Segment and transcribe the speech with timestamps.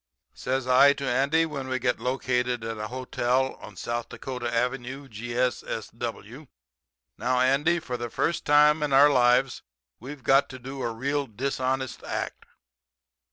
[0.33, 5.07] "Says I to Andy, when we get located at a hotel on South Dakota Avenue,
[5.07, 6.47] G.S.S.W.
[7.19, 9.61] 'Now Andy, for the first time in our lives
[9.99, 12.45] we've got to do a real dishonest act.